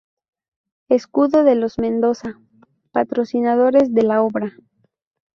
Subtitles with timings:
[0.89, 2.39] Escudo de los Mendoza,
[2.91, 4.51] patrocinadores de la obra.